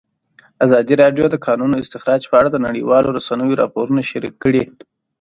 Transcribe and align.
ازادي 0.65 0.93
راډیو 1.03 1.25
د 1.29 1.31
د 1.33 1.37
کانونو 1.45 1.75
استخراج 1.83 2.21
په 2.29 2.35
اړه 2.39 2.49
د 2.51 2.57
نړیوالو 2.67 3.13
رسنیو 3.17 3.59
راپورونه 3.61 4.01
شریک 4.11 4.35
کړي. 4.43 4.63